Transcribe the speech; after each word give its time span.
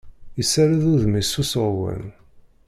Issared 0.41 0.83
udem-is 0.93 1.29
s 1.31 1.35
useɣwen. 1.41 2.03